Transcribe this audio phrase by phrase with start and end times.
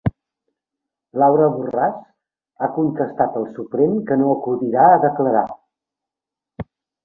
[1.23, 1.99] Laura Borràs
[2.67, 5.47] ha contestat al Suprem que no acudirà a declarar